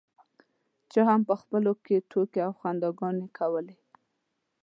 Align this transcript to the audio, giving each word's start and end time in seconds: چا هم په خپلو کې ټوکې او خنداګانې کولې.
چا 0.91 1.01
هم 1.09 1.21
په 1.29 1.33
خپلو 1.41 1.71
کې 1.85 2.05
ټوکې 2.09 2.39
او 2.47 2.51
خنداګانې 2.61 3.27
کولې. 3.37 3.77